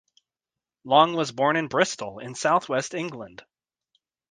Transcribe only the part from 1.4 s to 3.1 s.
in Bristol, in south-west